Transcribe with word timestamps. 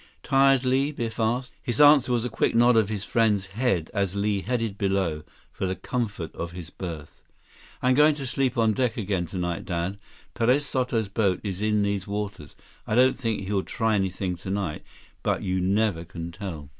"Tired, 0.23 0.63
Li?" 0.65 0.91
Biff 0.91 1.19
asked. 1.19 1.53
His 1.61 1.79
answer 1.79 2.11
was 2.11 2.25
a 2.25 2.29
quick 2.31 2.55
nod 2.55 2.75
of 2.75 2.89
his 2.89 3.03
friend's 3.03 3.45
head 3.53 3.91
as 3.93 4.15
Li 4.15 4.41
headed 4.41 4.75
below 4.75 5.21
for 5.51 5.67
the 5.67 5.75
comfort 5.75 6.33
of 6.33 6.53
his 6.53 6.71
berth. 6.71 7.21
"I'm 7.83 7.93
going 7.93 8.15
to 8.15 8.25
sleep 8.25 8.57
on 8.57 8.73
deck 8.73 8.97
again 8.97 9.27
tonight, 9.27 9.63
Dad. 9.63 9.99
Perez 10.33 10.65
Soto's 10.65 11.07
boat 11.07 11.39
is 11.43 11.61
in 11.61 11.83
these 11.83 12.07
waters. 12.07 12.55
I 12.87 12.95
don't 12.95 13.15
think 13.15 13.45
he'll 13.45 13.61
try 13.61 13.93
anything 13.93 14.35
tonight, 14.35 14.81
but 15.21 15.43
you 15.43 15.61
never 15.61 16.03
can 16.03 16.31
tell." 16.31 16.69